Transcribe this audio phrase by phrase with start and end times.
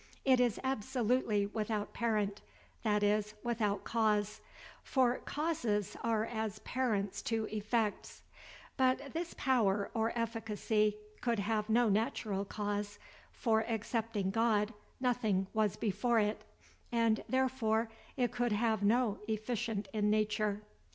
[0.25, 2.41] It is absolutely without parent,
[2.81, 4.41] that is, without cause;
[4.81, 8.23] for causes are as parents to effects;
[8.77, 12.97] but this power or efficacy could have no natural cause;
[13.31, 16.45] for, excepting God, nothing was before it;
[16.91, 17.87] and therefore
[18.17, 20.63] it could have no efficient in nature.